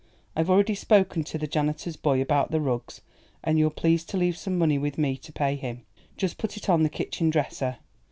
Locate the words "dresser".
7.29-7.77